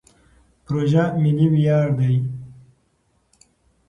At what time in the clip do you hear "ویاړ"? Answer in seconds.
1.53-1.87